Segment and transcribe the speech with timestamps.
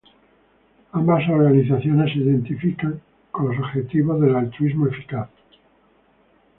[0.93, 5.29] Ambas organizaciones se identifican con los objetivos del altruismo eficaz.